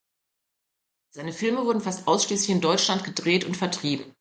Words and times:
Seine 1.11 1.31
Filme 1.31 1.63
wurden 1.63 1.79
fast 1.79 2.07
ausschließlich 2.07 2.49
in 2.49 2.59
Deutschland 2.59 3.03
gedreht 3.03 3.45
und 3.45 3.55
vertrieben. 3.55 4.05